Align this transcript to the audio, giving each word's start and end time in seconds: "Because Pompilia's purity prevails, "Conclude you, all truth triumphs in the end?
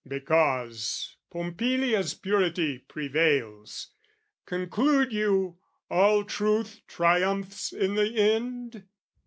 "Because 0.07 1.15
Pompilia's 1.31 2.15
purity 2.15 2.79
prevails, 2.79 3.91
"Conclude 4.47 5.13
you, 5.13 5.59
all 5.91 6.23
truth 6.23 6.81
triumphs 6.87 7.71
in 7.71 7.93
the 7.93 8.17
end? 8.17 8.85